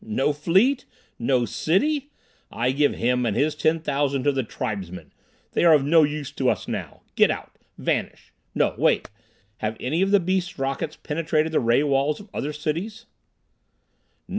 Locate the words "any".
9.79-10.01